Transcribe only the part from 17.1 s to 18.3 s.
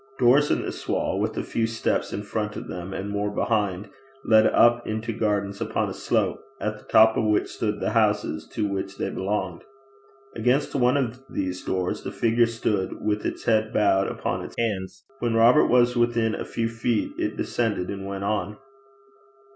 it descended and went